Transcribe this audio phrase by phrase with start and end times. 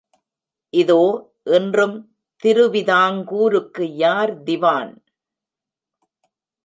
[0.73, 1.01] இதோ
[1.49, 1.95] இன்றும்
[2.43, 4.93] திருவிதாங்கூருக்கு யார் திவான்?